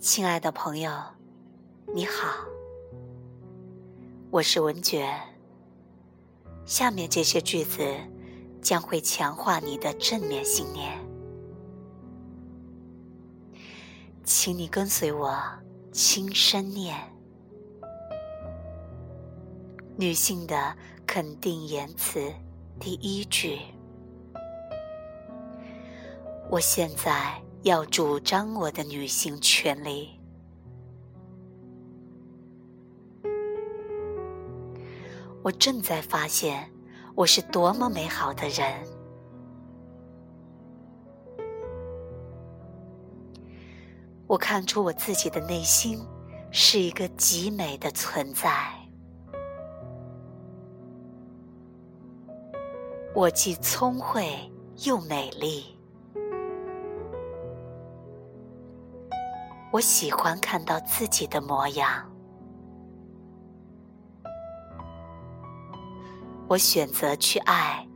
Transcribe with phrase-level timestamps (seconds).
[0.00, 0.92] 亲爱的朋友，
[1.92, 2.46] 你好，
[4.30, 5.12] 我是文觉。
[6.64, 7.82] 下面这些句子
[8.62, 10.96] 将会强化你的正面信念，
[14.22, 15.36] 请你跟随我
[15.90, 16.96] 轻声念。
[19.96, 22.32] 女性的肯定言辞，
[22.78, 23.58] 第一句：
[26.48, 27.42] 我现在。
[27.68, 30.08] 要主张我的女性权利。
[35.42, 36.72] 我正在发现
[37.14, 38.66] 我是多么美好的人。
[44.26, 46.00] 我看出我自己的内心
[46.50, 48.50] 是一个极美的存在。
[53.14, 54.26] 我既聪慧
[54.86, 55.77] 又美丽。
[59.78, 62.04] 我喜欢看到自己的模样。
[66.48, 67.86] 我选择去爱，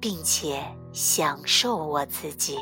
[0.00, 0.60] 并且
[0.92, 2.58] 享受我自己。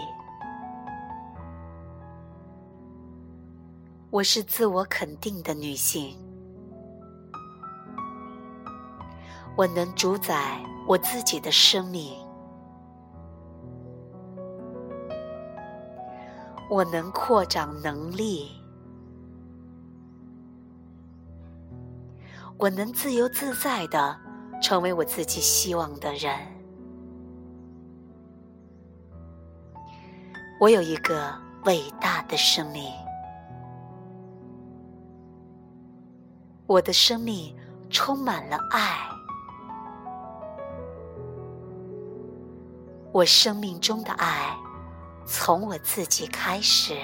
[4.11, 6.15] 我是自我肯定的女性。
[9.57, 12.15] 我能主宰我自己的生命。
[16.69, 18.58] 我能扩展能力，
[22.57, 24.19] 我能自由自在的
[24.63, 26.33] 成为我自己希望的人。
[30.61, 31.33] 我有一个
[31.67, 32.93] 伟大的生命，
[36.67, 37.55] 我的生命
[37.91, 39.09] 充满了爱，
[43.13, 44.57] 我生命中的爱。
[45.25, 46.97] 从我自己开始，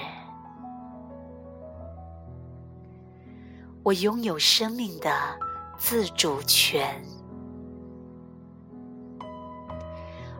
[3.85, 5.11] 我拥有生命的
[5.77, 6.99] 自主权。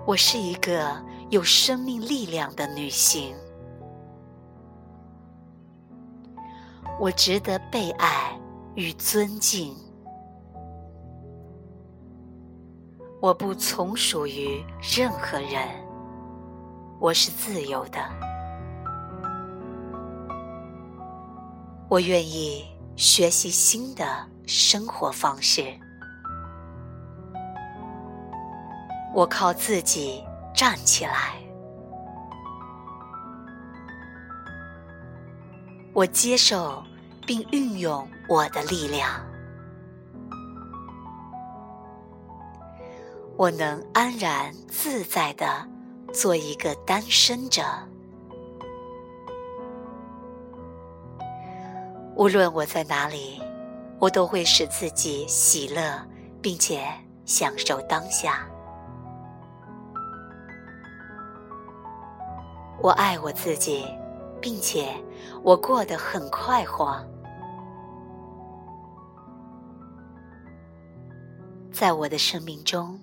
[0.04, 3.36] 我是一个有生命力量的女性，
[7.00, 8.36] 我值得被爱
[8.74, 9.78] 与尊敬。
[13.22, 15.70] 我不从属于任何人。
[17.00, 18.00] 我是自由的，
[21.88, 24.06] 我愿意学习新的
[24.46, 25.66] 生活方式。
[29.14, 30.24] 我靠自己
[30.54, 31.36] 站起来，
[35.94, 36.84] 我接受
[37.26, 39.10] 并运用我的力量，
[43.38, 45.68] 我能安然自在的。
[46.14, 47.62] 做一个单身者，
[52.16, 53.42] 无论我在哪里，
[54.00, 56.02] 我都会使自己喜乐，
[56.42, 56.88] 并且
[57.26, 58.48] 享受当下。
[62.82, 63.86] 我爱我自己，
[64.42, 64.88] 并且
[65.44, 67.06] 我过得很快活。
[71.72, 72.98] 在我的生命中，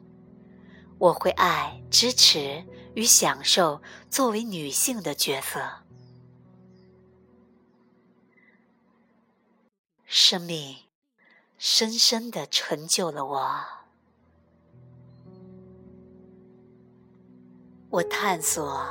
[0.99, 2.65] 我会爱、支持。
[2.94, 3.81] 与享受
[4.11, 5.59] 作为女性的角色，
[10.15, 10.77] 生命
[11.56, 13.50] 深深的成就了我。
[17.89, 18.87] 我探索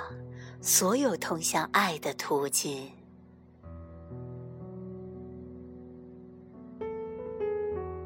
[0.62, 2.92] 所有通向爱的途径。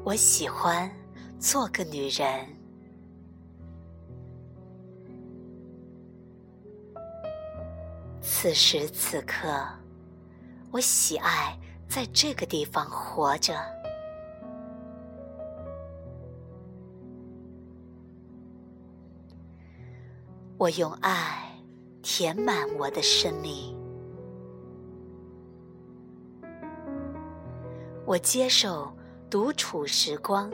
[0.04, 0.94] 我喜欢
[1.40, 2.46] 做个女人。
[8.20, 9.66] 此时此刻，
[10.70, 13.54] 我喜爱在这个地方活着。
[20.58, 21.50] 我用爱
[22.02, 23.76] 填满我的生命。
[28.06, 28.90] 我接受
[29.28, 30.50] 独处时光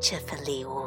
[0.00, 0.84] 这份礼物。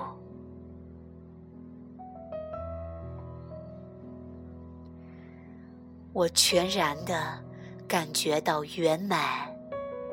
[6.13, 7.43] 我全然的
[7.87, 9.50] 感觉到圆满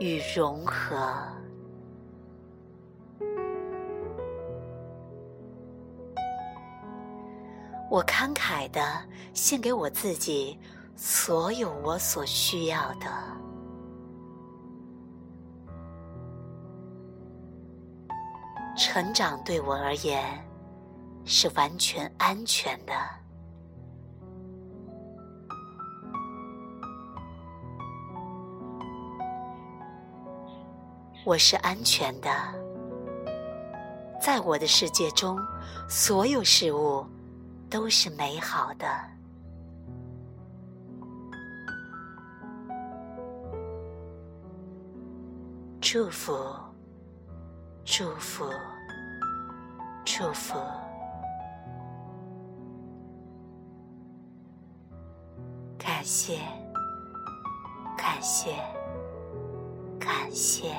[0.01, 0.97] 与融合。
[7.91, 8.81] 我慷慨的
[9.33, 10.59] 献给我自己
[10.95, 13.07] 所有我所需要的。
[18.77, 20.23] 成长对我而言
[21.25, 23.28] 是完全安全的。
[31.29, 32.31] 我是安全的，
[34.19, 35.39] 在我的世界中，
[35.87, 37.05] 所有事物
[37.69, 38.87] 都是美好的。
[45.83, 46.33] 祝福，
[47.85, 48.47] 祝福，
[50.07, 50.59] 祝福。
[55.77, 56.39] 感谢，
[57.99, 58.55] 感谢，
[60.01, 60.73] 感谢。